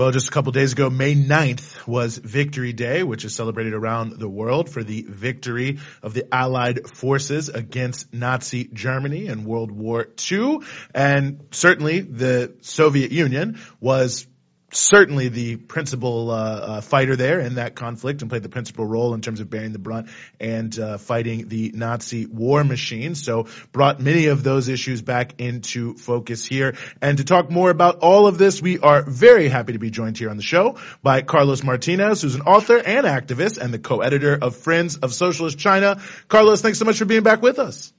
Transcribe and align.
Well, 0.00 0.12
just 0.12 0.28
a 0.28 0.30
couple 0.30 0.50
days 0.52 0.72
ago, 0.72 0.88
May 0.88 1.14
9th 1.14 1.86
was 1.86 2.16
Victory 2.16 2.72
Day, 2.72 3.02
which 3.02 3.26
is 3.26 3.34
celebrated 3.34 3.74
around 3.74 4.12
the 4.12 4.30
world 4.30 4.70
for 4.70 4.82
the 4.82 5.02
victory 5.06 5.78
of 6.02 6.14
the 6.14 6.26
Allied 6.34 6.88
forces 6.88 7.50
against 7.50 8.14
Nazi 8.14 8.64
Germany 8.72 9.26
in 9.26 9.44
World 9.44 9.70
War 9.70 10.08
II. 10.32 10.60
And 10.94 11.48
certainly 11.50 12.00
the 12.00 12.54
Soviet 12.62 13.12
Union 13.12 13.60
was 13.78 14.26
certainly 14.72 15.28
the 15.28 15.56
principal 15.56 16.30
uh, 16.30 16.34
uh, 16.34 16.80
fighter 16.80 17.16
there 17.16 17.40
in 17.40 17.56
that 17.56 17.74
conflict 17.74 18.22
and 18.22 18.30
played 18.30 18.42
the 18.42 18.48
principal 18.48 18.84
role 18.84 19.14
in 19.14 19.20
terms 19.20 19.40
of 19.40 19.50
bearing 19.50 19.72
the 19.72 19.78
brunt 19.78 20.08
and 20.38 20.78
uh, 20.78 20.98
fighting 20.98 21.48
the 21.48 21.72
Nazi 21.74 22.26
war 22.26 22.64
machine. 22.64 23.14
So 23.14 23.46
brought 23.72 24.00
many 24.00 24.26
of 24.26 24.42
those 24.42 24.68
issues 24.68 25.02
back 25.02 25.40
into 25.40 25.94
focus 25.94 26.44
here. 26.44 26.76
And 27.00 27.18
to 27.18 27.24
talk 27.24 27.50
more 27.50 27.70
about 27.70 27.98
all 27.98 28.26
of 28.26 28.38
this, 28.38 28.62
we 28.62 28.78
are 28.78 29.02
very 29.02 29.48
happy 29.48 29.72
to 29.72 29.78
be 29.78 29.90
joined 29.90 30.18
here 30.18 30.30
on 30.30 30.36
the 30.36 30.42
show 30.42 30.78
by 31.02 31.22
Carlos 31.22 31.62
Martinez, 31.62 32.22
who's 32.22 32.34
an 32.34 32.42
author 32.42 32.78
and 32.78 33.06
activist 33.06 33.58
and 33.58 33.74
the 33.74 33.78
co-editor 33.78 34.38
of 34.40 34.56
Friends 34.56 34.96
of 34.96 35.12
Socialist 35.12 35.58
China. 35.58 36.00
Carlos, 36.28 36.62
thanks 36.62 36.78
so 36.78 36.84
much 36.84 36.98
for 36.98 37.04
being 37.04 37.22
back 37.22 37.42
with 37.42 37.58
us. 37.58 37.92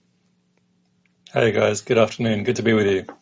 Hey 1.33 1.51
guys, 1.51 1.81
good 1.81 1.97
afternoon. 1.97 2.43
Good 2.43 2.57
to 2.57 2.63
be 2.63 2.73
with 2.73 2.87
you. 2.87 3.20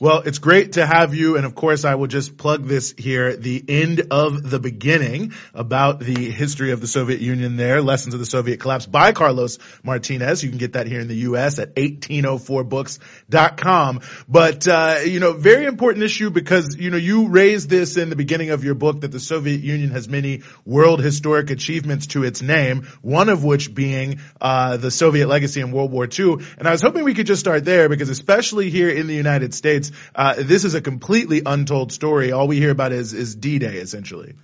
Well, 0.00 0.20
it's 0.20 0.38
great 0.38 0.74
to 0.74 0.86
have 0.86 1.12
you. 1.12 1.36
And 1.36 1.44
of 1.44 1.56
course, 1.56 1.84
I 1.84 1.96
will 1.96 2.06
just 2.06 2.36
plug 2.36 2.66
this 2.66 2.94
here, 2.96 3.36
the 3.36 3.64
end 3.66 4.12
of 4.12 4.48
the 4.48 4.60
beginning 4.60 5.32
about 5.54 5.98
the 5.98 6.30
history 6.30 6.70
of 6.70 6.80
the 6.80 6.86
Soviet 6.86 7.20
Union 7.20 7.56
there, 7.56 7.82
lessons 7.82 8.14
of 8.14 8.20
the 8.20 8.26
Soviet 8.26 8.60
collapse 8.60 8.86
by 8.86 9.10
Carlos 9.10 9.58
Martinez. 9.82 10.44
You 10.44 10.50
can 10.50 10.58
get 10.58 10.74
that 10.74 10.86
here 10.86 11.00
in 11.00 11.08
the 11.08 11.16
U.S. 11.16 11.58
at 11.58 11.74
1804books.com. 11.74 14.02
But, 14.28 14.68
uh, 14.68 14.98
you 15.04 15.18
know, 15.18 15.32
very 15.32 15.64
important 15.64 16.04
issue 16.04 16.30
because, 16.30 16.76
you 16.76 16.90
know, 16.90 16.96
you 16.96 17.26
raised 17.26 17.68
this 17.68 17.96
in 17.96 18.08
the 18.08 18.14
beginning 18.14 18.50
of 18.50 18.62
your 18.62 18.76
book 18.76 19.00
that 19.00 19.10
the 19.10 19.18
Soviet 19.18 19.62
Union 19.62 19.90
has 19.90 20.08
many 20.08 20.42
world 20.64 21.02
historic 21.02 21.50
achievements 21.50 22.06
to 22.08 22.22
its 22.22 22.40
name, 22.40 22.86
one 23.02 23.28
of 23.28 23.42
which 23.42 23.74
being, 23.74 24.20
uh, 24.40 24.76
the 24.76 24.92
Soviet 24.92 25.26
legacy 25.26 25.60
in 25.60 25.72
World 25.72 25.90
War 25.90 26.06
II. 26.06 26.36
And 26.56 26.68
I 26.68 26.70
was 26.70 26.82
hoping 26.82 27.02
we 27.02 27.14
could 27.14 27.26
just 27.26 27.40
start 27.40 27.64
there 27.64 27.88
because 27.88 28.10
especially 28.10 28.70
here 28.70 28.90
in 28.90 29.08
the 29.08 29.14
United 29.14 29.54
States, 29.54 29.87
uh, 30.14 30.34
this 30.38 30.64
is 30.64 30.74
a 30.74 30.80
completely 30.80 31.42
untold 31.44 31.92
story. 31.92 32.32
All 32.32 32.48
we 32.48 32.58
hear 32.58 32.70
about 32.70 32.92
is, 32.92 33.12
is 33.12 33.34
D-Day 33.34 33.76
essentially. 33.76 34.34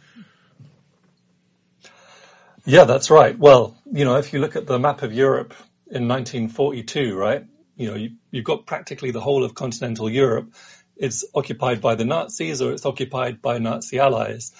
Yeah, 2.67 2.85
that's 2.85 3.11
right. 3.11 3.39
Well, 3.39 3.77
you 3.93 4.05
know, 4.05 4.17
if 4.17 4.33
you 4.33 4.41
look 4.41 4.57
at 4.57 4.67
the 4.67 4.79
map 4.79 5.03
of 5.03 5.13
Europe 5.13 5.53
in 5.91 6.09
1942, 6.09 7.15
right, 7.15 7.45
you 7.77 7.91
know, 7.91 7.97
you, 7.97 8.13
you've 8.31 8.45
got 8.45 8.67
practically 8.67 9.11
the 9.11 9.21
whole 9.21 9.45
of 9.45 9.55
continental 9.55 10.09
Europe. 10.09 10.55
It's 10.97 11.25
occupied 11.35 11.81
by 11.81 11.97
the 11.97 12.05
Nazis 12.05 12.63
or 12.63 12.73
it's 12.73 12.87
occupied 12.87 13.43
by 13.43 13.59
Nazi 13.59 13.99
allies. 13.99 14.53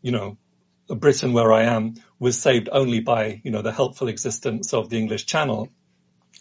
You 0.00 0.12
know, 0.12 0.38
Britain, 0.88 1.32
where 1.32 1.52
I 1.52 1.64
am, 1.64 1.94
was 2.18 2.38
saved 2.38 2.68
only 2.72 3.00
by, 3.00 3.40
you 3.44 3.50
know, 3.50 3.62
the 3.62 3.72
helpful 3.72 4.08
existence 4.08 4.72
of 4.72 4.88
the 4.88 4.98
English 4.98 5.26
Channel. 5.26 5.68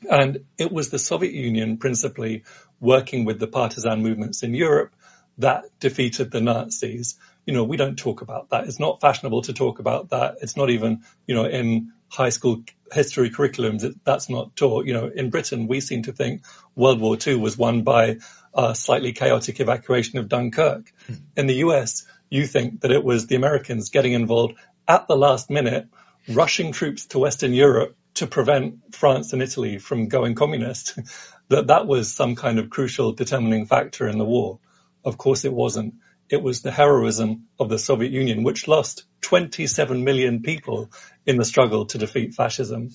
And 0.10 0.46
it 0.58 0.72
was 0.72 0.90
the 0.90 1.00
Soviet 1.00 1.34
Union 1.34 1.78
principally 1.78 2.44
working 2.80 3.26
with 3.26 3.40
the 3.40 3.48
partisan 3.48 4.02
movements 4.02 4.44
in 4.44 4.54
Europe 4.54 4.94
that 5.38 5.66
defeated 5.80 6.32
the 6.32 6.42
Nazis. 6.42 7.18
You 7.46 7.54
know, 7.54 7.64
we 7.64 7.78
don't 7.78 7.98
talk 7.98 8.22
about 8.22 8.50
that. 8.50 8.66
It's 8.66 8.80
not 8.80 9.02
fashionable 9.02 9.44
to 9.44 9.54
talk 9.54 9.80
about 9.80 10.10
that. 10.10 10.38
It's 10.42 10.58
not 10.58 10.70
even, 10.70 11.04
you 11.28 11.36
know, 11.36 11.46
in 11.46 11.94
high 12.10 12.30
school 12.30 12.64
history 12.92 13.30
curriculums. 13.30 13.84
It, 13.84 14.04
that's 14.04 14.30
not 14.30 14.56
taught. 14.56 14.86
You 14.86 14.94
know, 14.94 15.08
in 15.08 15.30
Britain, 15.30 15.68
we 15.68 15.82
seem 15.82 16.04
to 16.04 16.12
think 16.12 16.44
World 16.76 17.00
War 17.00 17.18
II 17.26 17.36
was 17.36 17.58
won 17.58 17.84
by 17.84 18.18
a 18.54 18.76
slightly 18.76 19.14
chaotic 19.14 19.60
evacuation 19.60 20.20
of 20.20 20.28
Dunkirk. 20.28 20.92
Hmm. 21.08 21.14
In 21.38 21.48
the 21.48 21.56
US, 21.56 22.06
you 22.30 22.46
think 22.46 22.82
that 22.82 22.92
it 22.92 23.04
was 23.04 23.28
the 23.28 23.36
Americans 23.36 23.90
getting 23.90 24.14
involved 24.14 24.56
at 24.88 25.08
the 25.08 25.16
last 25.16 25.50
minute, 25.50 25.88
rushing 26.28 26.72
troops 26.72 27.08
to 27.08 27.20
Western 27.20 27.54
Europe 27.54 27.96
to 28.16 28.28
prevent 28.28 28.96
France 28.96 29.34
and 29.34 29.42
Italy 29.42 29.78
from 29.78 30.08
going 30.08 30.36
communist, 30.36 31.00
that 31.50 31.68
that 31.68 31.88
was 31.88 32.12
some 32.12 32.36
kind 32.36 32.60
of 32.60 32.70
crucial 32.70 33.14
determining 33.14 33.66
factor 33.66 34.08
in 34.08 34.18
the 34.18 34.26
war. 34.26 34.60
Of 35.04 35.18
course 35.18 35.46
it 35.46 35.54
wasn't. 35.54 35.96
It 36.30 36.42
was 36.42 36.62
the 36.62 36.72
heroism 36.72 37.48
of 37.60 37.70
the 37.70 37.80
Soviet 37.80 38.12
Union, 38.12 38.44
which 38.44 38.68
lost 38.68 39.04
27 39.22 40.04
million 40.04 40.42
people 40.42 40.92
in 41.26 41.38
the 41.38 41.46
struggle 41.46 41.86
to 41.88 41.98
defeat 41.98 42.34
fascism. 42.34 42.92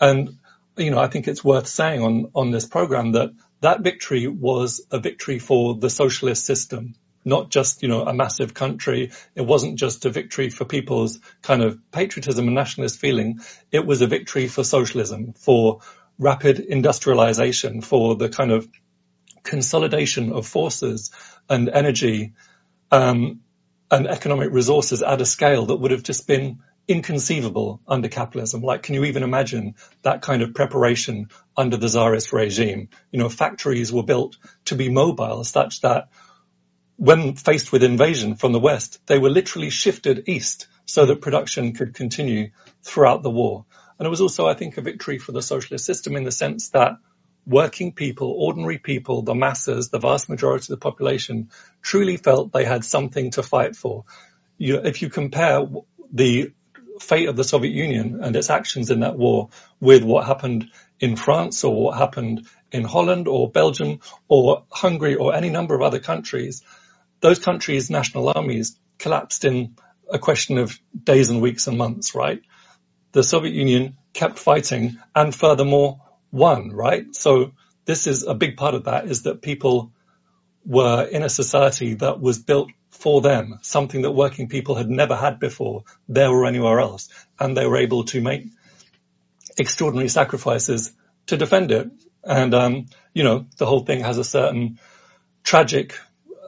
And, 0.00 0.38
you 0.76 0.90
know, 0.90 0.98
I 0.98 1.06
think 1.06 1.26
it's 1.26 1.44
worth 1.44 1.66
saying 1.66 2.02
on, 2.02 2.30
on 2.34 2.50
this 2.50 2.66
program 2.66 3.12
that 3.12 3.32
that 3.60 3.80
victory 3.80 4.26
was 4.26 4.84
a 4.90 4.98
victory 4.98 5.38
for 5.38 5.76
the 5.76 5.88
socialist 5.88 6.44
system 6.44 6.94
not 7.24 7.50
just, 7.50 7.82
you 7.82 7.88
know, 7.88 8.02
a 8.02 8.12
massive 8.12 8.54
country. 8.54 9.12
It 9.34 9.42
wasn't 9.42 9.78
just 9.78 10.04
a 10.04 10.10
victory 10.10 10.50
for 10.50 10.64
people's 10.64 11.20
kind 11.42 11.62
of 11.62 11.78
patriotism 11.90 12.46
and 12.46 12.54
nationalist 12.54 12.98
feeling. 12.98 13.40
It 13.72 13.86
was 13.86 14.02
a 14.02 14.06
victory 14.06 14.48
for 14.48 14.64
socialism, 14.64 15.32
for 15.32 15.80
rapid 16.18 16.60
industrialization, 16.60 17.80
for 17.80 18.16
the 18.16 18.28
kind 18.28 18.52
of 18.52 18.68
consolidation 19.42 20.32
of 20.32 20.46
forces 20.46 21.10
and 21.48 21.68
energy, 21.68 22.32
um, 22.90 23.40
and 23.90 24.06
economic 24.06 24.50
resources 24.50 25.02
at 25.02 25.20
a 25.20 25.26
scale 25.26 25.66
that 25.66 25.76
would 25.76 25.90
have 25.90 26.02
just 26.02 26.26
been 26.26 26.60
inconceivable 26.86 27.80
under 27.86 28.08
capitalism. 28.08 28.62
Like, 28.62 28.82
can 28.82 28.94
you 28.94 29.04
even 29.04 29.22
imagine 29.22 29.74
that 30.02 30.22
kind 30.22 30.42
of 30.42 30.54
preparation 30.54 31.28
under 31.56 31.76
the 31.76 31.88
Tsarist 31.88 32.32
regime? 32.32 32.88
You 33.10 33.20
know, 33.20 33.28
factories 33.28 33.92
were 33.92 34.02
built 34.02 34.36
to 34.66 34.74
be 34.74 34.88
mobile 34.88 35.44
such 35.44 35.80
that 35.82 36.08
when 36.96 37.34
faced 37.34 37.72
with 37.72 37.82
invasion 37.82 38.36
from 38.36 38.52
the 38.52 38.60
West, 38.60 39.00
they 39.06 39.18
were 39.18 39.30
literally 39.30 39.70
shifted 39.70 40.28
east 40.28 40.68
so 40.86 41.06
that 41.06 41.20
production 41.20 41.72
could 41.72 41.94
continue 41.94 42.50
throughout 42.82 43.22
the 43.22 43.30
war. 43.30 43.64
And 43.98 44.06
it 44.06 44.10
was 44.10 44.20
also, 44.20 44.46
I 44.46 44.54
think, 44.54 44.76
a 44.76 44.82
victory 44.82 45.18
for 45.18 45.32
the 45.32 45.42
socialist 45.42 45.84
system 45.84 46.16
in 46.16 46.24
the 46.24 46.32
sense 46.32 46.70
that 46.70 46.98
working 47.46 47.92
people, 47.92 48.30
ordinary 48.30 48.78
people, 48.78 49.22
the 49.22 49.34
masses, 49.34 49.88
the 49.88 49.98
vast 49.98 50.28
majority 50.28 50.64
of 50.64 50.68
the 50.68 50.76
population 50.82 51.50
truly 51.82 52.16
felt 52.16 52.52
they 52.52 52.64
had 52.64 52.84
something 52.84 53.30
to 53.32 53.42
fight 53.42 53.76
for. 53.76 54.04
You, 54.56 54.76
if 54.78 55.02
you 55.02 55.10
compare 55.10 55.66
the 56.12 56.52
fate 57.00 57.28
of 57.28 57.36
the 57.36 57.44
Soviet 57.44 57.72
Union 57.72 58.20
and 58.22 58.36
its 58.36 58.50
actions 58.50 58.90
in 58.90 59.00
that 59.00 59.16
war 59.16 59.48
with 59.80 60.04
what 60.04 60.26
happened 60.26 60.70
in 61.00 61.16
France 61.16 61.64
or 61.64 61.74
what 61.74 61.98
happened 61.98 62.46
in 62.70 62.84
Holland 62.84 63.28
or 63.28 63.50
Belgium 63.50 64.00
or 64.28 64.64
Hungary 64.70 65.16
or 65.16 65.34
any 65.34 65.50
number 65.50 65.74
of 65.74 65.82
other 65.82 65.98
countries, 65.98 66.62
those 67.24 67.38
countries' 67.38 67.88
national 67.88 68.28
armies 68.28 68.78
collapsed 68.98 69.46
in 69.46 69.76
a 70.12 70.18
question 70.18 70.58
of 70.58 70.78
days 71.04 71.30
and 71.30 71.40
weeks 71.40 71.66
and 71.66 71.78
months, 71.78 72.14
right? 72.14 72.42
The 73.12 73.22
Soviet 73.22 73.54
Union 73.54 73.96
kept 74.12 74.38
fighting 74.38 74.98
and 75.16 75.34
furthermore 75.34 76.02
won, 76.30 76.70
right? 76.70 77.06
So 77.16 77.52
this 77.86 78.06
is 78.06 78.24
a 78.24 78.34
big 78.34 78.58
part 78.58 78.74
of 78.74 78.84
that 78.84 79.06
is 79.06 79.22
that 79.22 79.40
people 79.40 79.94
were 80.66 81.02
in 81.04 81.22
a 81.22 81.30
society 81.30 81.94
that 81.94 82.20
was 82.20 82.38
built 82.38 82.70
for 82.90 83.22
them, 83.22 83.58
something 83.62 84.02
that 84.02 84.10
working 84.10 84.50
people 84.50 84.74
had 84.74 84.90
never 84.90 85.16
had 85.16 85.40
before 85.40 85.84
there 86.06 86.28
or 86.28 86.44
anywhere 86.44 86.78
else. 86.78 87.08
And 87.40 87.56
they 87.56 87.66
were 87.66 87.78
able 87.78 88.04
to 88.04 88.20
make 88.20 88.48
extraordinary 89.56 90.10
sacrifices 90.10 90.92
to 91.28 91.38
defend 91.38 91.72
it. 91.72 91.90
And, 92.22 92.52
um, 92.52 92.86
you 93.14 93.24
know, 93.24 93.46
the 93.56 93.64
whole 93.64 93.80
thing 93.80 94.00
has 94.00 94.18
a 94.18 94.24
certain 94.24 94.78
tragic 95.42 95.98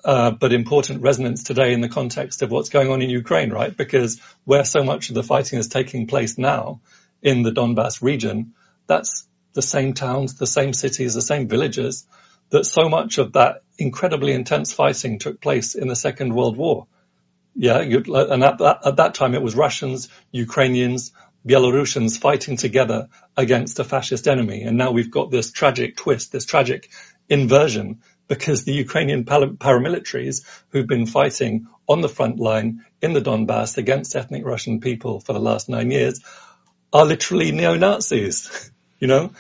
uh, 0.06 0.31
but 0.31 0.53
important 0.53 1.03
resonance 1.03 1.43
today 1.43 1.72
in 1.72 1.81
the 1.81 1.89
context 1.89 2.41
of 2.41 2.50
what's 2.53 2.69
going 2.69 2.89
on 2.91 3.03
in 3.03 3.11
Ukraine, 3.11 3.50
right? 3.50 3.77
Because 3.77 4.21
where 4.44 4.65
so 4.65 4.84
much 4.84 5.09
of 5.09 5.17
the 5.17 5.25
fighting 5.25 5.59
is 5.59 5.67
taking 5.67 6.06
place 6.06 6.39
now 6.39 6.81
in 7.22 7.43
the 7.43 7.50
Donbass 7.50 8.00
region, 8.00 8.55
that's 8.87 9.27
the 9.55 9.62
same 9.62 9.95
towns, 9.95 10.34
the 10.34 10.47
same 10.47 10.72
cities, 10.72 11.15
the 11.15 11.21
same 11.21 11.49
villages 11.49 12.06
that 12.50 12.65
so 12.66 12.89
much 12.89 13.19
of 13.19 13.33
that 13.33 13.65
incredibly 13.78 14.33
intense 14.33 14.72
fighting 14.72 15.19
took 15.19 15.41
place 15.41 15.75
in 15.75 15.89
the 15.89 15.97
Second 15.97 16.33
World 16.33 16.56
War. 16.56 16.87
Yeah, 17.56 17.81
and 17.81 18.45
at 18.45 18.59
that, 18.59 18.86
at 18.86 18.97
that 18.97 19.15
time 19.15 19.34
it 19.34 19.42
was 19.42 19.57
Russians, 19.57 20.09
Ukrainians, 20.31 21.10
Belarusians 21.45 22.16
fighting 22.16 22.57
together 22.57 23.09
against 23.36 23.81
a 23.81 23.84
fascist 23.84 24.28
enemy. 24.28 24.63
And 24.63 24.77
now 24.77 24.92
we've 24.92 25.10
got 25.10 25.33
this 25.33 25.51
tragic 25.51 25.97
twist, 25.97 26.31
this 26.31 26.45
tragic 26.45 26.91
inversion 27.28 28.03
because 28.28 28.65
the 28.65 28.73
Ukrainian 28.73 29.25
paramilitaries 29.25 30.45
who've 30.71 30.87
been 30.87 31.07
fighting 31.07 31.69
on 31.89 32.01
the 32.01 32.09
front 32.09 32.39
line 32.39 32.84
in 33.01 33.13
the 33.13 33.21
Donbass 33.21 33.78
against 33.78 34.17
ethnic 34.17 34.45
Russian 34.45 34.81
people 34.81 35.21
for 35.21 35.33
the 35.33 35.41
last 35.41 35.69
nine 35.69 35.91
years 35.91 36.21
are 36.93 37.05
literally 37.05 37.53
neo-Nazis. 37.53 38.71
you 38.99 39.09
know, 39.09 39.33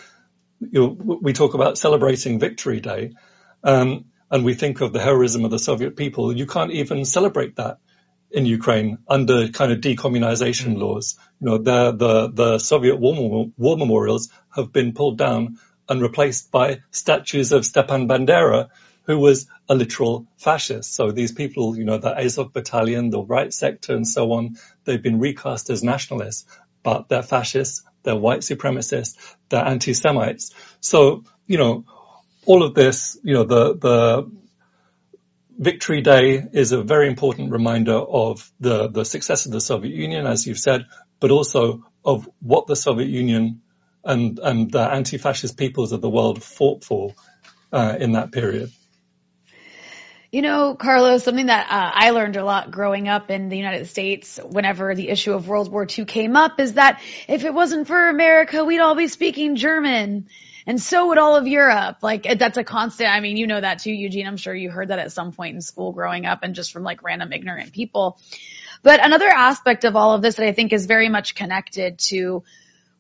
you 0.60 0.86
we 0.86 1.32
talk 1.32 1.54
about 1.54 1.78
celebrating 1.78 2.38
Victory 2.38 2.80
Day, 2.80 3.12
um, 3.62 4.06
and 4.30 4.44
we 4.44 4.54
think 4.54 4.80
of 4.80 4.92
the 4.92 5.00
heroism 5.00 5.44
of 5.44 5.50
the 5.50 5.58
Soviet 5.58 5.96
people. 5.96 6.36
You 6.36 6.46
can't 6.46 6.72
even 6.72 7.04
celebrate 7.04 7.56
that 7.56 7.78
in 8.30 8.46
Ukraine 8.46 8.98
under 9.08 9.48
kind 9.48 9.72
of 9.72 9.80
decommunization 9.80 10.74
mm. 10.74 10.78
laws. 10.78 11.18
You 11.40 11.46
know, 11.46 11.58
the, 11.58 11.92
the, 11.92 12.28
the 12.32 12.58
Soviet 12.58 12.96
war, 12.96 13.50
war 13.56 13.76
memorials 13.76 14.30
have 14.54 14.72
been 14.72 14.92
pulled 14.92 15.18
down 15.18 15.58
and 15.88 16.02
replaced 16.02 16.50
by 16.50 16.80
statues 16.90 17.52
of 17.52 17.64
Stepan 17.64 18.08
Bandera, 18.08 18.68
who 19.04 19.18
was 19.18 19.46
a 19.68 19.74
literal 19.74 20.26
fascist. 20.36 20.94
So 20.94 21.12
these 21.12 21.32
people, 21.32 21.76
you 21.76 21.84
know, 21.84 21.98
the 21.98 22.16
Azov 22.16 22.52
battalion, 22.52 23.10
the 23.10 23.22
right 23.22 23.52
sector 23.52 23.94
and 23.94 24.06
so 24.06 24.32
on, 24.32 24.56
they've 24.84 25.02
been 25.02 25.20
recast 25.20 25.70
as 25.70 25.84
nationalists, 25.84 26.44
but 26.82 27.08
they're 27.08 27.22
fascists, 27.22 27.84
they're 28.02 28.16
white 28.16 28.40
supremacists, 28.40 29.16
they're 29.48 29.64
anti-Semites. 29.64 30.52
So, 30.80 31.24
you 31.46 31.58
know, 31.58 31.84
all 32.46 32.62
of 32.62 32.74
this, 32.74 33.18
you 33.22 33.34
know, 33.34 33.44
the, 33.44 33.76
the 33.76 34.30
Victory 35.58 36.02
Day 36.02 36.44
is 36.52 36.72
a 36.72 36.82
very 36.82 37.08
important 37.08 37.50
reminder 37.50 37.94
of 37.94 38.50
the, 38.60 38.88
the 38.88 39.04
success 39.04 39.46
of 39.46 39.52
the 39.52 39.60
Soviet 39.60 39.94
Union, 39.94 40.26
as 40.26 40.46
you've 40.46 40.58
said, 40.58 40.86
but 41.18 41.30
also 41.30 41.84
of 42.04 42.28
what 42.40 42.66
the 42.66 42.76
Soviet 42.76 43.08
Union 43.08 43.62
and, 44.06 44.38
and 44.38 44.70
the 44.70 44.80
anti-fascist 44.80 45.56
peoples 45.56 45.92
of 45.92 46.00
the 46.00 46.08
world 46.08 46.42
fought 46.42 46.84
for 46.84 47.14
uh, 47.72 47.96
in 47.98 48.12
that 48.12 48.32
period. 48.32 48.70
You 50.32 50.42
know, 50.42 50.74
Carlos, 50.74 51.22
something 51.22 51.46
that 51.46 51.68
uh, 51.70 51.90
I 51.94 52.10
learned 52.10 52.36
a 52.36 52.44
lot 52.44 52.70
growing 52.70 53.08
up 53.08 53.30
in 53.30 53.48
the 53.48 53.56
United 53.56 53.86
States 53.86 54.38
whenever 54.44 54.94
the 54.94 55.08
issue 55.08 55.32
of 55.32 55.48
World 55.48 55.70
War 55.70 55.86
II 55.88 56.04
came 56.04 56.36
up 56.36 56.58
is 56.60 56.74
that 56.74 57.00
if 57.28 57.44
it 57.44 57.54
wasn't 57.54 57.86
for 57.86 58.08
America, 58.08 58.64
we'd 58.64 58.80
all 58.80 58.96
be 58.96 59.08
speaking 59.08 59.56
German. 59.56 60.28
And 60.66 60.82
so 60.82 61.06
would 61.08 61.18
all 61.18 61.36
of 61.36 61.46
Europe. 61.46 61.98
Like 62.02 62.26
that's 62.38 62.58
a 62.58 62.64
constant. 62.64 63.08
I 63.08 63.20
mean, 63.20 63.36
you 63.36 63.46
know 63.46 63.60
that 63.60 63.78
too, 63.78 63.92
Eugene. 63.92 64.26
I'm 64.26 64.36
sure 64.36 64.54
you 64.54 64.70
heard 64.70 64.88
that 64.88 64.98
at 64.98 65.12
some 65.12 65.32
point 65.32 65.54
in 65.54 65.60
school 65.60 65.92
growing 65.92 66.26
up 66.26 66.40
and 66.42 66.54
just 66.54 66.72
from 66.72 66.82
like 66.82 67.04
random 67.04 67.32
ignorant 67.32 67.72
people. 67.72 68.18
But 68.82 69.04
another 69.04 69.28
aspect 69.28 69.84
of 69.84 69.94
all 69.96 70.14
of 70.14 70.22
this 70.22 70.34
that 70.34 70.46
I 70.46 70.52
think 70.52 70.72
is 70.72 70.86
very 70.86 71.08
much 71.08 71.34
connected 71.34 71.98
to 72.10 72.42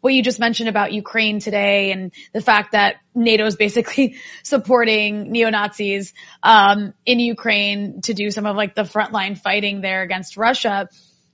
what 0.06 0.14
you 0.14 0.22
just 0.22 0.38
mentioned 0.38 0.68
about 0.68 0.92
Ukraine 0.92 1.40
today 1.40 1.90
and 1.90 2.12
the 2.32 2.40
fact 2.40 2.72
that 2.72 2.98
NATO 3.12 3.44
is 3.44 3.56
basically 3.56 4.18
supporting 4.44 5.32
neo-Nazis 5.32 6.14
um, 6.44 6.94
in 7.04 7.18
Ukraine 7.18 8.02
to 8.02 8.14
do 8.14 8.30
some 8.30 8.46
of 8.46 8.54
like 8.54 8.76
the 8.76 8.82
frontline 8.84 9.36
fighting 9.36 9.80
there 9.80 10.02
against 10.02 10.36
Russia 10.36 10.88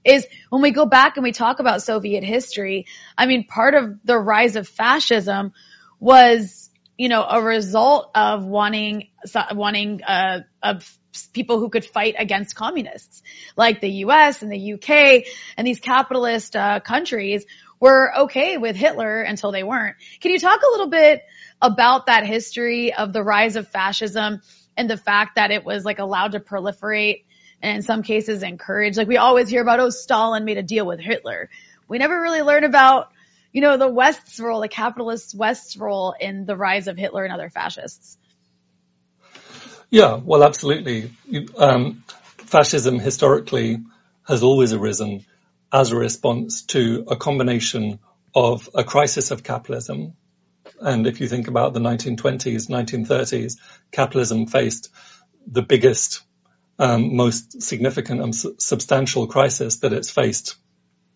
is 0.06 0.26
when 0.48 0.62
we 0.62 0.70
go 0.70 0.86
back 0.86 1.18
and 1.18 1.22
we 1.22 1.32
talk 1.32 1.60
about 1.60 1.82
Soviet 1.82 2.24
history, 2.24 2.86
I 3.18 3.26
mean, 3.26 3.44
part 3.46 3.74
of 3.74 3.98
the 4.04 4.18
rise 4.18 4.56
of 4.56 4.66
fascism 4.66 5.52
was, 6.00 6.61
you 6.98 7.08
know, 7.08 7.24
a 7.24 7.42
result 7.42 8.10
of 8.14 8.44
wanting, 8.44 9.08
wanting, 9.52 10.02
uh, 10.02 10.40
of 10.62 10.98
people 11.32 11.58
who 11.58 11.68
could 11.68 11.84
fight 11.84 12.14
against 12.18 12.54
communists, 12.54 13.22
like 13.56 13.80
the 13.80 13.90
U.S. 14.06 14.42
and 14.42 14.50
the 14.50 14.74
UK 14.74 15.24
and 15.56 15.66
these 15.66 15.80
capitalist 15.80 16.56
uh, 16.56 16.80
countries 16.80 17.44
were 17.80 18.16
okay 18.16 18.58
with 18.58 18.76
Hitler 18.76 19.22
until 19.22 19.52
they 19.52 19.62
weren't. 19.62 19.96
Can 20.20 20.30
you 20.30 20.38
talk 20.38 20.60
a 20.62 20.70
little 20.70 20.88
bit 20.88 21.22
about 21.60 22.06
that 22.06 22.26
history 22.26 22.94
of 22.94 23.12
the 23.12 23.22
rise 23.22 23.56
of 23.56 23.68
fascism 23.68 24.40
and 24.76 24.88
the 24.88 24.96
fact 24.96 25.34
that 25.36 25.50
it 25.50 25.64
was 25.64 25.84
like 25.84 25.98
allowed 25.98 26.32
to 26.32 26.40
proliferate 26.40 27.24
and 27.60 27.76
in 27.76 27.82
some 27.82 28.02
cases 28.02 28.42
encouraged? 28.42 28.96
Like 28.96 29.08
we 29.08 29.16
always 29.16 29.48
hear 29.48 29.62
about, 29.62 29.80
oh, 29.80 29.90
Stalin 29.90 30.44
made 30.44 30.58
a 30.58 30.62
deal 30.62 30.86
with 30.86 31.00
Hitler. 31.00 31.50
We 31.88 31.98
never 31.98 32.20
really 32.20 32.42
learn 32.42 32.64
about 32.64 33.11
you 33.52 33.60
know, 33.60 33.76
the 33.76 33.88
West's 33.88 34.40
role, 34.40 34.60
the 34.60 34.68
capitalist 34.68 35.34
West's 35.34 35.76
role 35.76 36.14
in 36.18 36.46
the 36.46 36.56
rise 36.56 36.88
of 36.88 36.96
Hitler 36.96 37.24
and 37.24 37.32
other 37.32 37.50
fascists. 37.50 38.16
Yeah, 39.90 40.14
well, 40.14 40.42
absolutely. 40.42 41.12
Um, 41.56 42.04
fascism 42.38 42.98
historically 42.98 43.78
has 44.26 44.42
always 44.42 44.72
arisen 44.72 45.26
as 45.70 45.92
a 45.92 45.96
response 45.96 46.62
to 46.62 47.04
a 47.08 47.16
combination 47.16 47.98
of 48.34 48.70
a 48.74 48.84
crisis 48.84 49.30
of 49.30 49.42
capitalism. 49.42 50.14
And 50.80 51.06
if 51.06 51.20
you 51.20 51.28
think 51.28 51.48
about 51.48 51.74
the 51.74 51.80
1920s, 51.80 52.70
1930s, 52.70 53.58
capitalism 53.90 54.46
faced 54.46 54.88
the 55.46 55.62
biggest, 55.62 56.22
um, 56.78 57.14
most 57.16 57.60
significant 57.62 58.22
and 58.22 58.34
su- 58.34 58.54
substantial 58.58 59.26
crisis 59.26 59.80
that 59.80 59.92
it's 59.92 60.10
faced 60.10 60.56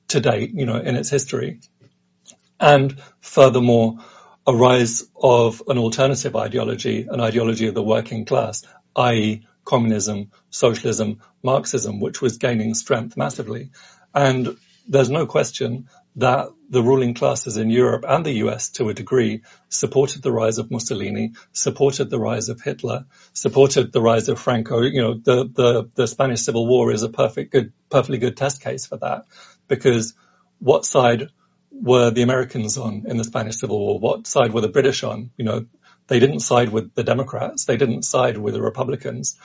to 0.08 0.20
date, 0.20 0.52
you 0.52 0.66
know, 0.66 0.76
in 0.76 0.96
its 0.96 1.08
history 1.10 1.60
and 2.60 3.00
furthermore, 3.20 3.98
a 4.46 4.54
rise 4.54 5.04
of 5.20 5.62
an 5.66 5.78
alternative 5.78 6.36
ideology, 6.36 7.06
an 7.10 7.20
ideology 7.20 7.66
of 7.66 7.74
the 7.74 7.82
working 7.82 8.24
class, 8.24 8.64
i.e. 8.94 9.46
communism, 9.64 10.30
socialism, 10.50 11.20
Marxism, 11.42 12.00
which 12.00 12.22
was 12.22 12.38
gaining 12.38 12.74
strength 12.74 13.16
massively. 13.16 13.70
And 14.14 14.56
there's 14.88 15.10
no 15.10 15.26
question 15.26 15.88
that 16.16 16.48
the 16.70 16.82
ruling 16.82 17.14
classes 17.14 17.56
in 17.56 17.70
Europe 17.70 18.04
and 18.08 18.24
the 18.24 18.32
US 18.44 18.70
to 18.70 18.88
a 18.88 18.94
degree 18.94 19.42
supported 19.68 20.22
the 20.22 20.32
rise 20.32 20.58
of 20.58 20.70
Mussolini, 20.70 21.32
supported 21.52 22.08
the 22.08 22.18
rise 22.18 22.48
of 22.48 22.60
Hitler, 22.60 23.04
supported 23.32 23.92
the 23.92 24.00
rise 24.00 24.28
of 24.28 24.38
Franco. 24.38 24.80
You 24.80 25.02
know, 25.02 25.14
the, 25.14 25.44
the, 25.44 25.90
the 25.94 26.06
Spanish 26.06 26.40
Civil 26.40 26.66
War 26.66 26.92
is 26.92 27.02
a 27.02 27.08
perfect 27.08 27.52
good, 27.52 27.72
perfectly 27.90 28.18
good 28.18 28.36
test 28.36 28.62
case 28.62 28.86
for 28.86 28.96
that 28.98 29.24
because 29.68 30.14
what 30.58 30.86
side 30.86 31.28
were 31.82 32.10
the 32.10 32.22
Americans 32.22 32.78
on 32.78 33.04
in 33.06 33.16
the 33.16 33.24
Spanish 33.24 33.56
Civil 33.56 33.78
War? 33.78 33.98
What 33.98 34.26
side 34.26 34.52
were 34.52 34.60
the 34.60 34.68
British 34.68 35.02
on? 35.02 35.30
You 35.36 35.44
know, 35.44 35.66
they 36.08 36.18
didn't 36.20 36.40
side 36.40 36.70
with 36.70 36.94
the 36.94 37.04
Democrats. 37.04 37.64
They 37.64 37.76
didn't 37.76 38.02
side 38.02 38.38
with 38.38 38.54
the 38.54 38.62
Republicans. 38.62 39.38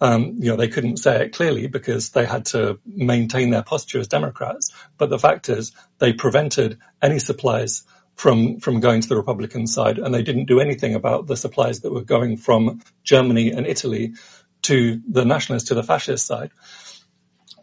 Um, 0.00 0.38
you 0.40 0.50
know, 0.50 0.56
they 0.56 0.68
couldn't 0.68 0.98
say 0.98 1.24
it 1.24 1.32
clearly 1.32 1.68
because 1.68 2.10
they 2.10 2.26
had 2.26 2.46
to 2.46 2.78
maintain 2.84 3.50
their 3.50 3.62
posture 3.62 4.00
as 4.00 4.08
Democrats. 4.08 4.72
But 4.98 5.10
the 5.10 5.18
fact 5.18 5.48
is 5.48 5.72
they 5.98 6.12
prevented 6.12 6.78
any 7.00 7.18
supplies 7.18 7.84
from, 8.14 8.60
from 8.60 8.80
going 8.80 9.00
to 9.02 9.08
the 9.08 9.16
Republican 9.16 9.66
side 9.66 9.98
and 9.98 10.14
they 10.14 10.22
didn't 10.22 10.46
do 10.46 10.60
anything 10.60 10.94
about 10.94 11.26
the 11.26 11.36
supplies 11.36 11.80
that 11.80 11.92
were 11.92 12.02
going 12.02 12.36
from 12.36 12.82
Germany 13.04 13.50
and 13.50 13.66
Italy 13.66 14.14
to 14.62 15.00
the 15.08 15.24
nationalists, 15.24 15.68
to 15.68 15.74
the 15.74 15.82
fascist 15.82 16.26
side. 16.26 16.50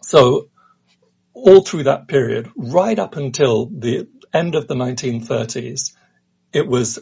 So 0.02 0.50
all 1.34 1.62
through 1.62 1.84
that 1.84 2.08
period, 2.08 2.52
right 2.56 2.98
up 2.98 3.16
until 3.16 3.66
the 3.66 4.08
end 4.34 4.56
of 4.56 4.68
the 4.68 4.76
1930s, 4.76 5.94
it 6.52 6.68
was 6.68 7.00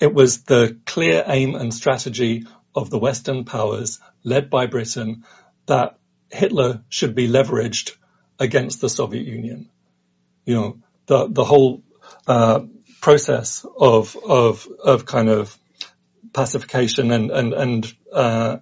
it 0.00 0.12
was 0.12 0.42
the 0.42 0.78
clear 0.86 1.22
aim 1.26 1.54
and 1.54 1.72
strategy 1.72 2.46
of 2.74 2.90
the 2.90 2.98
Western 2.98 3.44
powers, 3.44 4.00
led 4.24 4.50
by 4.50 4.66
Britain, 4.66 5.24
that 5.66 5.98
Hitler 6.30 6.82
should 6.88 7.14
be 7.14 7.28
leveraged 7.28 7.96
against 8.38 8.80
the 8.80 8.88
Soviet 8.88 9.24
Union. 9.26 9.70
You 10.44 10.54
know, 10.54 10.78
the 11.06 11.28
the 11.28 11.44
whole 11.44 11.82
uh, 12.26 12.60
process 13.00 13.64
of 13.78 14.16
of 14.16 14.66
of 14.82 15.06
kind 15.06 15.28
of 15.28 15.56
pacification 16.32 17.10
and 17.12 17.30
and 17.30 17.54
and 17.54 17.94
uh, 18.12 18.56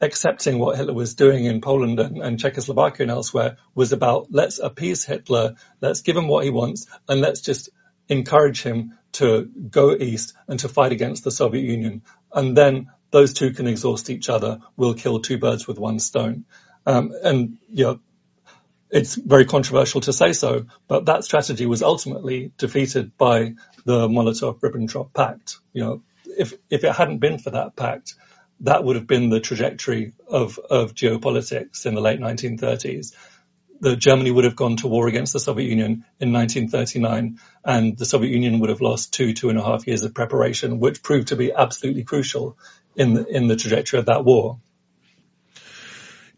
accepting 0.00 0.58
what 0.58 0.76
Hitler 0.76 0.94
was 0.94 1.14
doing 1.14 1.44
in 1.44 1.60
Poland 1.60 2.00
and, 2.00 2.18
and, 2.22 2.38
Czechoslovakia 2.38 3.04
and 3.04 3.10
elsewhere 3.10 3.58
was 3.74 3.92
about 3.92 4.28
let's 4.30 4.58
appease 4.58 5.04
Hitler, 5.04 5.56
let's 5.80 6.02
give 6.02 6.16
him 6.16 6.28
what 6.28 6.44
he 6.44 6.50
wants, 6.50 6.86
and 7.08 7.20
let's 7.20 7.40
just 7.40 7.68
encourage 8.08 8.62
him 8.62 8.98
to 9.12 9.44
go 9.44 9.94
east 9.94 10.34
and 10.48 10.58
to 10.60 10.68
fight 10.68 10.92
against 10.92 11.24
the 11.24 11.30
Soviet 11.30 11.62
Union. 11.62 12.02
And 12.32 12.56
then 12.56 12.90
those 13.10 13.34
two 13.34 13.52
can 13.52 13.66
exhaust 13.66 14.10
each 14.10 14.28
other. 14.28 14.60
We'll 14.76 14.94
kill 14.94 15.20
two 15.20 15.38
birds 15.38 15.66
with 15.66 15.78
one 15.78 15.98
stone. 15.98 16.44
Um, 16.86 17.12
and, 17.22 17.58
you 17.70 17.84
know, 17.84 18.00
it's 18.90 19.14
very 19.14 19.44
controversial 19.44 20.00
to 20.02 20.12
say 20.12 20.32
so, 20.32 20.66
but 20.88 21.06
that 21.06 21.24
strategy 21.24 21.66
was 21.66 21.82
ultimately 21.82 22.52
defeated 22.58 23.16
by 23.16 23.54
the 23.84 24.08
Molotov-Ribbentrop 24.08 25.12
Pact. 25.12 25.58
You 25.72 25.84
know, 25.84 26.02
if, 26.24 26.54
if 26.70 26.84
it 26.84 26.92
hadn't 26.92 27.18
been 27.18 27.38
for 27.38 27.50
that 27.50 27.76
pact, 27.76 28.14
that 28.60 28.84
would 28.84 28.96
have 28.96 29.06
been 29.06 29.30
the 29.30 29.40
trajectory 29.40 30.12
of, 30.28 30.58
of 30.58 30.94
geopolitics 30.94 31.86
in 31.86 31.94
the 31.94 32.00
late 32.00 32.20
1930s. 32.20 33.14
That 33.80 33.96
Germany 33.96 34.30
would 34.30 34.44
have 34.44 34.56
gone 34.56 34.76
to 34.78 34.88
war 34.88 35.08
against 35.08 35.32
the 35.32 35.40
Soviet 35.40 35.68
Union 35.68 36.04
in 36.20 36.32
1939, 36.32 37.38
and 37.64 37.96
the 37.96 38.04
Soviet 38.04 38.30
Union 38.30 38.60
would 38.60 38.68
have 38.68 38.82
lost 38.82 39.14
two, 39.14 39.32
two 39.32 39.48
and 39.48 39.58
a 39.58 39.64
half 39.64 39.86
years 39.86 40.02
of 40.02 40.12
preparation, 40.12 40.80
which 40.80 41.02
proved 41.02 41.28
to 41.28 41.36
be 41.36 41.52
absolutely 41.52 42.04
crucial 42.04 42.58
in 42.94 43.14
the, 43.14 43.26
in 43.26 43.48
the 43.48 43.56
trajectory 43.56 43.98
of 43.98 44.06
that 44.06 44.24
war. 44.24 44.58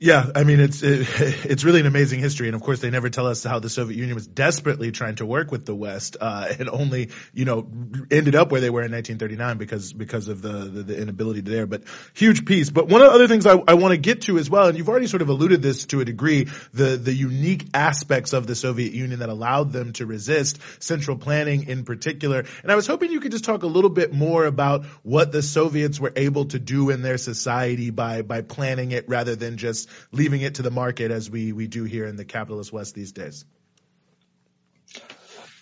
Yeah, 0.03 0.33
I 0.35 0.43
mean 0.43 0.59
it's 0.59 0.83
it, 0.83 1.07
it's 1.45 1.63
really 1.63 1.79
an 1.79 1.87
amazing 1.87 2.19
history, 2.19 2.49
and 2.49 2.57
of 2.57 2.63
course 2.63 2.81
they 2.81 2.91
never 2.91 3.09
tell 3.09 3.29
us 3.29 3.45
how 3.45 3.61
the 3.61 3.71
Soviet 3.71 3.97
Union 3.97 4.17
was 4.17 4.27
desperately 4.27 4.91
trying 4.91 5.15
to 5.17 5.27
work 5.27 5.53
with 5.53 5.65
the 5.65 5.77
West, 5.77 6.17
uh, 6.21 6.53
and 6.59 6.69
only 6.69 7.11
you 7.33 7.45
know 7.45 7.69
ended 8.11 8.35
up 8.35 8.51
where 8.51 8.61
they 8.61 8.69
were 8.69 8.83
in 8.83 8.91
1939 8.91 9.59
because 9.59 9.93
because 9.93 10.27
of 10.27 10.43
the 10.43 10.49
the, 10.49 10.83
the 10.83 11.01
inability 11.01 11.43
there. 11.43 11.69
But 11.69 11.85
huge 12.15 12.45
piece. 12.47 12.69
But 12.69 12.89
one 12.89 13.01
of 13.01 13.11
the 13.11 13.15
other 13.15 13.29
things 13.29 13.47
I, 13.47 13.53
I 13.69 13.75
want 13.75 13.93
to 13.93 13.97
get 13.97 14.23
to 14.23 14.39
as 14.39 14.51
well, 14.51 14.67
and 14.67 14.77
you've 14.77 14.89
already 14.89 15.07
sort 15.07 15.23
of 15.23 15.29
alluded 15.29 15.63
this 15.63 15.85
to 15.87 16.01
a 16.01 16.05
degree, 16.05 16.49
the 16.75 16.97
the 16.97 17.15
unique 17.15 17.69
aspects 17.73 18.33
of 18.33 18.49
the 18.49 18.57
Soviet 18.57 18.93
Union 18.95 19.21
that 19.21 19.29
allowed 19.29 19.73
them 19.73 19.93
to 19.95 20.07
resist 20.07 20.59
central 20.83 21.17
planning 21.17 21.69
in 21.69 21.85
particular. 21.85 22.45
And 22.65 22.73
I 22.73 22.75
was 22.75 22.89
hoping 22.89 23.13
you 23.13 23.21
could 23.21 23.31
just 23.31 23.45
talk 23.45 23.63
a 23.63 23.69
little 23.69 23.89
bit 23.89 24.13
more 24.13 24.47
about 24.47 24.85
what 25.05 25.31
the 25.31 25.43
Soviets 25.43 26.01
were 26.01 26.13
able 26.17 26.47
to 26.47 26.59
do 26.59 26.91
in 26.91 27.03
their 27.03 27.19
society 27.19 27.91
by 27.91 28.23
by 28.23 28.43
planning 28.43 28.91
it 28.91 29.09
rather 29.09 29.37
than 29.37 29.59
just 29.59 29.91
leaving 30.11 30.43
it 30.43 30.57
to 30.57 30.63
the 30.63 30.71
market 30.71 31.11
as 31.11 31.31
we, 31.31 31.53
we 31.53 31.67
do 31.67 31.85
here 31.85 32.07
in 32.07 32.17
the 32.17 32.25
capitalist 32.25 32.73
West 32.73 32.95
these 32.95 33.13
days? 33.13 33.45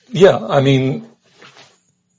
Yeah, 0.08 0.38
I 0.38 0.60
mean, 0.60 1.08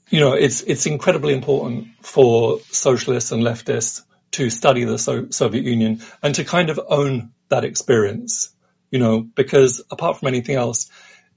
you 0.10 0.20
know, 0.20 0.34
it's 0.34 0.62
it's 0.62 0.86
incredibly 0.86 1.34
important 1.34 1.88
for 2.02 2.60
socialists 2.70 3.32
and 3.32 3.44
leftists 3.44 4.04
to 4.32 4.50
study 4.50 4.86
the 4.86 4.98
so- 4.98 5.30
Soviet 5.30 5.66
Union 5.66 6.02
and 6.24 6.36
to 6.36 6.44
kind 6.44 6.70
of 6.70 6.80
own 6.88 7.32
that 7.50 7.66
experience, 7.66 8.54
you 8.92 9.00
know, 9.00 9.22
because 9.22 9.82
apart 9.92 10.20
from 10.20 10.28
anything 10.28 10.56
else, 10.56 10.90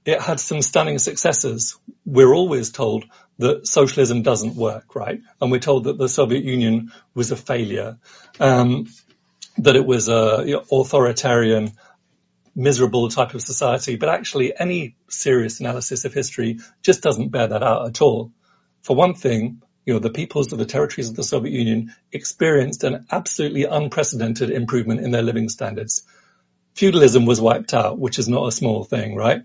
it 0.05 0.21
had 0.21 0.39
some 0.39 0.61
stunning 0.61 0.99
successes. 0.99 1.77
We're 2.05 2.33
always 2.33 2.71
told 2.71 3.05
that 3.39 3.67
socialism 3.67 4.21
doesn't 4.21 4.55
work, 4.55 4.95
right? 4.95 5.21
And 5.41 5.51
we're 5.51 5.59
told 5.59 5.85
that 5.85 5.97
the 5.97 6.07
Soviet 6.07 6.43
Union 6.43 6.91
was 7.13 7.31
a 7.31 7.35
failure, 7.35 7.97
um, 8.39 8.87
that 9.57 9.75
it 9.75 9.85
was 9.85 10.09
a 10.09 10.61
authoritarian, 10.71 11.71
miserable 12.55 13.09
type 13.09 13.33
of 13.33 13.41
society. 13.41 13.95
But 13.95 14.09
actually, 14.09 14.57
any 14.57 14.95
serious 15.09 15.59
analysis 15.59 16.05
of 16.05 16.13
history 16.13 16.59
just 16.81 17.01
doesn't 17.01 17.29
bear 17.29 17.47
that 17.47 17.63
out 17.63 17.87
at 17.87 18.01
all. 18.01 18.31
For 18.81 18.95
one 18.95 19.13
thing, 19.13 19.61
you 19.85 19.93
know, 19.93 19.99
the 19.99 20.09
peoples 20.09 20.51
of 20.51 20.59
the 20.59 20.65
territories 20.65 21.09
of 21.09 21.15
the 21.15 21.23
Soviet 21.23 21.53
Union 21.53 21.93
experienced 22.11 22.83
an 22.83 23.05
absolutely 23.11 23.65
unprecedented 23.65 24.49
improvement 24.49 25.01
in 25.01 25.11
their 25.11 25.21
living 25.21 25.49
standards. 25.49 26.03
Feudalism 26.73 27.25
was 27.25 27.39
wiped 27.39 27.73
out, 27.73 27.97
which 27.97 28.19
is 28.19 28.27
not 28.27 28.47
a 28.47 28.51
small 28.51 28.83
thing, 28.83 29.15
right? 29.15 29.43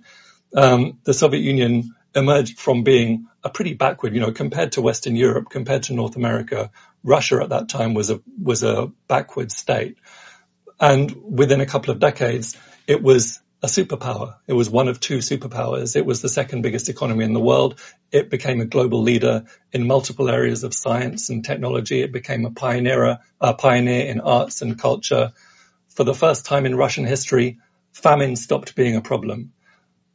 Um, 0.57 0.99
the 1.05 1.15
Soviet 1.15 1.43
Union 1.43 1.95
emerged 2.15 2.59
from 2.59 2.83
being 2.83 3.27
a 3.45 3.51
pretty 3.51 3.75
backward, 3.75 4.15
you 4.15 4.21
know, 4.21 4.33
compared 4.33 4.73
to 4.73 4.83
Western 4.83 5.17
Europe, 5.17 5.51
compared 5.51 5.85
to 5.85 5.95
North 5.95 6.17
America, 6.17 6.71
Russia 7.03 7.41
at 7.43 7.51
that 7.51 7.69
time 7.69 7.95
was 7.95 8.11
a, 8.11 8.21
was 8.43 8.63
a 8.63 8.91
backward 9.09 9.53
state. 9.53 9.97
And 10.81 11.15
within 11.25 11.61
a 11.61 11.67
couple 11.67 11.93
of 11.93 12.01
decades, 12.01 12.57
it 12.87 13.03
was 13.03 13.41
a 13.63 13.67
superpower. 13.67 14.37
It 14.47 14.55
was 14.55 14.71
one 14.71 14.89
of 14.89 15.01
two 15.01 15.19
superpowers. 15.19 15.95
It 15.95 16.07
was 16.07 16.23
the 16.23 16.29
second 16.29 16.63
biggest 16.63 16.89
economy 16.89 17.25
in 17.25 17.35
the 17.35 17.41
world. 17.41 17.79
It 18.11 18.31
became 18.31 18.61
a 18.61 18.65
global 18.65 19.03
leader 19.03 19.45
in 19.73 19.87
multiple 19.87 20.31
areas 20.31 20.65
of 20.65 20.73
science 20.73 21.29
and 21.29 21.45
technology. 21.45 22.01
It 22.01 22.13
became 22.13 22.47
a 22.47 22.51
pioneer, 22.51 23.19
a 23.41 23.55
pioneer 23.55 24.07
in 24.07 24.21
arts 24.21 24.63
and 24.63 24.79
culture. 24.79 25.33
For 25.91 26.05
the 26.05 26.15
first 26.15 26.47
time 26.47 26.65
in 26.65 26.75
Russian 26.75 27.05
history, 27.05 27.59
famine 27.93 28.37
stopped 28.37 28.75
being 28.75 28.97
a 28.97 29.03
problem. 29.03 29.53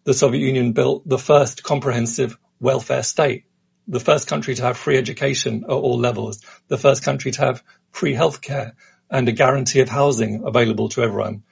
The 0.05 0.13
Soviet 0.13 0.41
Union 0.41 0.71
built 0.71 1.07
the 1.07 1.17
first 1.17 1.63
comprehensive 1.63 2.37
welfare 2.59 3.03
state, 3.03 3.45
the 3.87 3.99
first 3.99 4.27
country 4.27 4.55
to 4.55 4.63
have 4.63 4.77
free 4.77 4.97
education 4.97 5.65
at 5.65 5.69
all 5.69 5.99
levels, 5.99 6.41
the 6.67 6.77
first 6.77 7.03
country 7.03 7.31
to 7.31 7.41
have 7.41 7.63
free 7.91 8.13
healthcare 8.13 8.73
and 9.09 9.27
a 9.27 9.33
guarantee 9.33 9.81
of 9.81 9.89
housing 9.89 10.43
available 10.45 10.89
to 10.89 11.03
everyone 11.03 11.43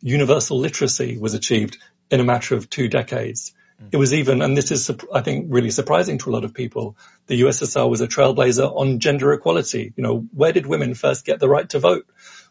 universal 0.00 0.58
literacy 0.58 1.18
was 1.18 1.34
achieved 1.34 1.78
in 2.10 2.20
a 2.20 2.24
matter 2.24 2.54
of 2.54 2.68
two 2.70 2.88
decades. 2.88 3.52
Mm. 3.82 3.88
It 3.92 3.96
was 3.96 4.14
even, 4.14 4.42
and 4.42 4.56
this 4.56 4.70
is, 4.70 4.90
I 5.12 5.20
think, 5.20 5.46
really 5.48 5.70
surprising 5.70 6.18
to 6.18 6.30
a 6.30 6.32
lot 6.32 6.44
of 6.44 6.54
people. 6.54 6.96
The 7.26 7.40
USSR 7.42 7.88
was 7.88 8.00
a 8.00 8.08
trailblazer 8.08 8.74
on 8.74 9.00
gender 9.00 9.32
equality. 9.32 9.92
You 9.96 10.02
know, 10.02 10.26
where 10.32 10.52
did 10.52 10.66
women 10.66 10.94
first 10.94 11.24
get 11.24 11.40
the 11.40 11.48
right 11.48 11.68
to 11.70 11.78
vote? 11.78 12.06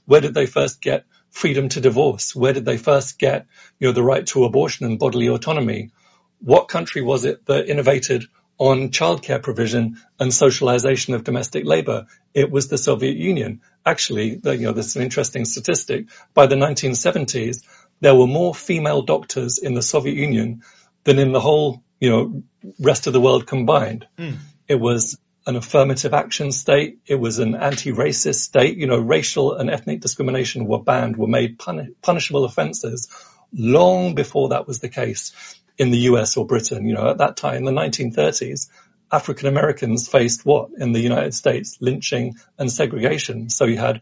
Where 0.06 0.22
did 0.22 0.34
they 0.34 0.46
first 0.46 0.82
get 0.82 1.06
freedom 1.36 1.68
to 1.70 1.82
divorce? 1.82 2.36
Where 2.36 2.54
did 2.54 2.66
they 2.66 2.78
first 2.78 3.20
get, 3.20 3.46
you 3.80 3.88
know, 3.88 3.94
the 3.94 4.04
right 4.04 4.26
to 4.28 4.46
abortion 4.46 4.86
and 4.86 4.98
bodily 4.98 5.28
autonomy? 5.28 5.92
What 6.40 6.70
country 6.70 7.02
was 7.02 7.26
it 7.26 7.46
that 7.46 7.68
innovated 7.68 8.26
on 8.58 8.90
childcare 8.90 9.42
provision 9.44 9.98
and 10.18 10.34
socialization 10.34 11.14
of 11.14 11.26
domestic 11.26 11.66
labor. 11.66 12.08
It 12.34 12.50
was 12.50 12.70
the 12.70 12.78
Soviet 12.78 13.18
Union. 13.18 13.62
Actually, 13.86 14.40
you 14.44 14.58
know, 14.60 14.72
there's 14.72 14.96
an 14.96 15.02
interesting 15.02 15.44
statistic. 15.44 16.06
By 16.34 16.48
the 16.48 16.56
1970s, 16.56 17.64
there 18.00 18.16
were 18.16 18.28
more 18.28 18.56
female 18.56 19.02
doctors 19.02 19.58
in 19.58 19.74
the 19.74 19.82
Soviet 19.82 20.16
Union 20.16 20.64
than 21.04 21.20
in 21.20 21.34
the 21.34 21.42
whole, 21.42 21.84
you 22.00 22.10
know, 22.10 22.44
rest 22.80 23.08
of 23.08 23.14
the 23.14 23.20
world 23.20 23.46
combined. 23.46 24.08
Mm. 24.18 24.38
It 24.70 24.80
was 24.80 25.20
an 25.46 25.56
affirmative 25.56 26.14
action 26.14 26.52
state. 26.52 27.00
It 27.06 27.16
was 27.16 27.40
an 27.40 27.56
anti-racist 27.56 28.40
state. 28.40 28.78
You 28.78 28.88
know, 28.88 29.00
racial 29.00 29.54
and 29.54 29.70
ethnic 29.70 30.02
discrimination 30.02 30.66
were 30.66 30.82
banned, 30.82 31.18
were 31.18 31.28
made 31.28 31.60
pun- 31.60 31.96
punishable 32.02 32.46
offenses 32.46 33.10
long 33.54 34.16
before 34.16 34.50
that 34.50 34.68
was 34.68 34.80
the 34.80 34.90
case 34.90 35.34
in 35.78 35.92
the 35.92 36.00
US 36.10 36.38
or 36.38 36.46
Britain. 36.46 36.86
You 36.88 36.96
know, 36.96 37.10
at 37.10 37.20
that 37.20 37.38
time, 37.38 37.58
in 37.58 37.66
the 37.66 37.72
1930s, 37.72 38.70
African 39.12 39.48
Americans 39.48 40.08
faced 40.08 40.46
what 40.46 40.72
in 40.78 40.92
the 40.92 41.00
United 41.00 41.34
States? 41.34 41.78
Lynching 41.80 42.36
and 42.58 42.72
segregation. 42.72 43.50
So 43.50 43.66
you 43.66 43.78
had 43.78 44.02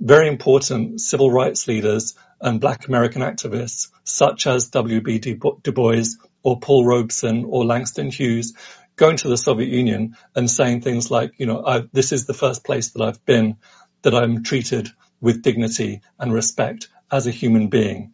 very 0.00 0.28
important 0.28 1.00
civil 1.00 1.30
rights 1.30 1.66
leaders 1.66 2.14
and 2.40 2.60
black 2.60 2.86
American 2.86 3.22
activists 3.22 3.88
such 4.04 4.46
as 4.46 4.68
W.B. 4.68 5.18
Du 5.18 5.72
Bois 5.72 6.04
or 6.44 6.60
Paul 6.60 6.86
Robeson 6.86 7.44
or 7.46 7.64
Langston 7.64 8.10
Hughes 8.10 8.54
going 8.98 9.16
to 9.18 9.28
the 9.28 9.38
Soviet 9.38 9.70
Union 9.70 10.16
and 10.34 10.50
saying 10.50 10.82
things 10.82 11.10
like, 11.10 11.32
you 11.38 11.46
know, 11.46 11.88
this 11.92 12.12
is 12.12 12.26
the 12.26 12.34
first 12.34 12.64
place 12.64 12.90
that 12.90 13.02
I've 13.02 13.24
been 13.24 13.56
that 14.02 14.14
I'm 14.14 14.42
treated 14.42 14.90
with 15.20 15.42
dignity 15.42 16.02
and 16.18 16.32
respect 16.32 16.88
as 17.10 17.26
a 17.26 17.30
human 17.30 17.68
being 17.68 18.12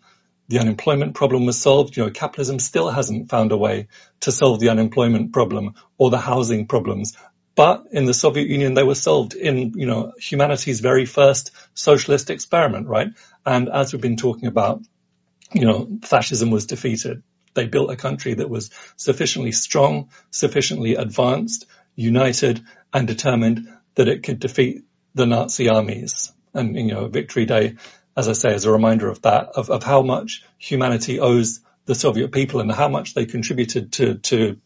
the 0.48 0.58
unemployment 0.58 1.14
problem 1.14 1.46
was 1.46 1.60
solved. 1.60 1.96
You 1.96 2.04
know, 2.04 2.10
capitalism 2.10 2.58
still 2.58 2.90
hasn't 2.90 3.30
found 3.30 3.52
a 3.52 3.56
way 3.56 3.88
to 4.20 4.32
solve 4.32 4.60
the 4.60 4.68
unemployment 4.68 5.32
problem 5.32 5.74
or 5.98 6.10
the 6.10 6.18
housing 6.18 6.66
problems. 6.66 7.16
But 7.54 7.84
in 7.92 8.04
the 8.04 8.14
Soviet 8.14 8.48
Union, 8.48 8.74
they 8.74 8.82
were 8.82 8.96
solved 8.96 9.34
in, 9.34 9.74
you 9.76 9.86
know, 9.86 10.12
humanity's 10.18 10.80
very 10.80 11.06
first 11.06 11.52
socialist 11.74 12.30
experiment, 12.30 12.88
right? 12.88 13.08
And 13.46 13.68
as 13.68 13.92
we've 13.92 14.02
been 14.02 14.16
talking 14.16 14.48
about, 14.48 14.82
you 15.52 15.64
know, 15.64 15.98
fascism 16.02 16.50
was 16.50 16.66
defeated. 16.66 17.22
They 17.54 17.66
built 17.66 17.90
a 17.90 17.96
country 17.96 18.34
that 18.34 18.50
was 18.50 18.70
sufficiently 18.96 19.52
strong, 19.52 20.10
sufficiently 20.30 20.96
advanced, 20.96 21.66
united, 21.94 22.62
and 22.92 23.06
determined 23.06 23.68
that 23.94 24.08
it 24.08 24.22
could 24.22 24.40
defeat 24.40 24.84
the 25.14 25.26
Nazi 25.26 25.68
armies. 25.68 26.32
And, 26.52 26.76
you 26.76 26.92
know, 26.92 27.08
Victory 27.08 27.46
Day 27.46 27.76
as 28.16 28.28
I 28.28 28.32
say, 28.32 28.54
as 28.54 28.64
a 28.64 28.70
reminder 28.70 29.08
of 29.08 29.22
that, 29.22 29.50
of, 29.56 29.70
of 29.70 29.82
how 29.82 30.02
much 30.02 30.44
humanity 30.58 31.20
owes 31.20 31.60
the 31.86 31.94
Soviet 31.94 32.32
people 32.32 32.60
and 32.60 32.70
how 32.70 32.88
much 32.88 33.14
they 33.14 33.26
contributed 33.26 33.92
to, 33.94 34.14
to 34.14 34.60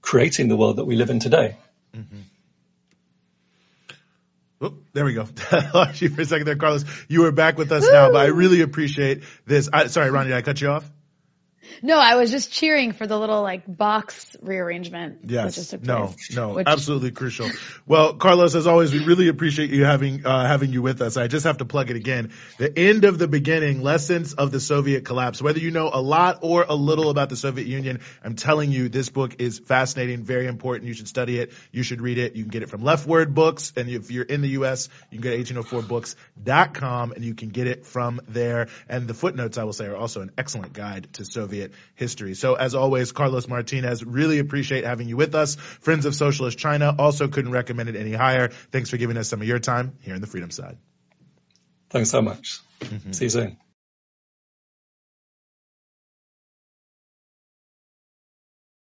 creating 0.00 0.48
the 0.48 0.56
world 0.56 0.76
that 0.76 0.84
we 0.84 0.96
live 0.96 1.10
in 1.10 1.20
today. 1.20 1.56
Mm-hmm. 1.94 2.20
Oh, 4.60 4.74
there 4.92 5.04
we 5.04 5.14
go. 5.14 5.22
you 5.94 6.08
for 6.08 6.22
a 6.22 6.24
second 6.24 6.46
there, 6.46 6.56
Carlos. 6.56 6.84
You 7.08 7.24
are 7.26 7.32
back 7.32 7.58
with 7.58 7.70
us 7.70 7.86
now, 7.88 8.10
but 8.10 8.18
I 8.18 8.26
really 8.26 8.62
appreciate 8.62 9.22
this. 9.46 9.68
I, 9.72 9.86
sorry, 9.86 10.10
Ronnie, 10.10 10.30
did 10.30 10.36
I 10.36 10.42
cut 10.42 10.60
you 10.60 10.70
off? 10.70 10.90
No, 11.82 11.98
I 11.98 12.16
was 12.16 12.30
just 12.30 12.52
cheering 12.52 12.92
for 12.92 13.06
the 13.06 13.18
little 13.18 13.42
like 13.42 13.64
box 13.66 14.36
rearrangement. 14.40 15.20
Yes. 15.24 15.72
no, 15.82 16.14
no, 16.32 16.54
which... 16.54 16.66
absolutely 16.66 17.10
crucial. 17.10 17.50
Well, 17.86 18.14
Carlos, 18.14 18.54
as 18.54 18.66
always, 18.66 18.92
we 18.92 19.04
really 19.04 19.28
appreciate 19.28 19.70
you 19.70 19.84
having, 19.84 20.26
uh, 20.26 20.46
having 20.46 20.72
you 20.72 20.82
with 20.82 21.00
us. 21.00 21.16
I 21.16 21.28
just 21.28 21.44
have 21.44 21.58
to 21.58 21.64
plug 21.64 21.90
it 21.90 21.96
again. 21.96 22.32
The 22.58 22.76
end 22.76 23.04
of 23.04 23.18
the 23.18 23.28
beginning, 23.28 23.82
lessons 23.82 24.34
of 24.34 24.50
the 24.50 24.60
Soviet 24.60 25.04
collapse. 25.04 25.40
Whether 25.40 25.60
you 25.60 25.70
know 25.70 25.90
a 25.92 26.00
lot 26.00 26.40
or 26.42 26.64
a 26.68 26.74
little 26.74 27.10
about 27.10 27.28
the 27.28 27.36
Soviet 27.36 27.66
Union, 27.66 28.00
I'm 28.24 28.34
telling 28.34 28.72
you, 28.72 28.88
this 28.88 29.08
book 29.08 29.36
is 29.38 29.58
fascinating, 29.58 30.22
very 30.22 30.46
important. 30.46 30.88
You 30.88 30.94
should 30.94 31.08
study 31.08 31.38
it. 31.38 31.52
You 31.72 31.82
should 31.82 32.00
read 32.00 32.18
it. 32.18 32.34
You 32.34 32.44
can 32.44 32.50
get 32.50 32.62
it 32.62 32.70
from 32.70 32.82
Leftword 32.82 33.34
Books. 33.34 33.72
And 33.76 33.88
if 33.88 34.10
you're 34.10 34.24
in 34.24 34.40
the 34.40 34.50
U.S., 34.50 34.88
you 35.10 35.20
can 35.20 35.30
go 35.30 35.36
to 35.36 35.54
1804books.com 35.54 37.12
and 37.12 37.24
you 37.24 37.34
can 37.34 37.50
get 37.50 37.66
it 37.66 37.86
from 37.86 38.20
there. 38.28 38.68
And 38.88 39.06
the 39.06 39.14
footnotes, 39.14 39.58
I 39.58 39.64
will 39.64 39.72
say, 39.72 39.86
are 39.86 39.96
also 39.96 40.20
an 40.20 40.32
excellent 40.38 40.72
guide 40.72 41.12
to 41.14 41.24
Soviet 41.24 41.57
Soviet 41.58 41.72
history. 41.94 42.34
So 42.34 42.54
as 42.54 42.74
always, 42.74 43.12
Carlos 43.12 43.48
Martinez, 43.48 44.04
really 44.04 44.38
appreciate 44.38 44.84
having 44.84 45.08
you 45.08 45.16
with 45.16 45.34
us. 45.34 45.56
Friends 45.56 46.06
of 46.06 46.14
Socialist 46.14 46.58
China 46.58 46.94
also 46.98 47.28
couldn't 47.28 47.52
recommend 47.52 47.88
it 47.88 47.96
any 47.96 48.12
higher. 48.12 48.48
Thanks 48.48 48.90
for 48.90 48.96
giving 48.96 49.16
us 49.16 49.28
some 49.28 49.40
of 49.40 49.48
your 49.48 49.58
time 49.58 49.96
here 50.02 50.14
in 50.14 50.20
the 50.20 50.26
Freedom 50.26 50.50
Side. 50.50 50.78
Thanks 51.90 52.10
so 52.10 52.22
much. 52.22 52.60
Mm-hmm. 52.80 53.12
See 53.12 53.24
you 53.24 53.30
soon. 53.30 53.67